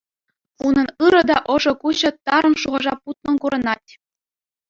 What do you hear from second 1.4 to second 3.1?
ӑшӑ куҫӗ тарӑн шухӑша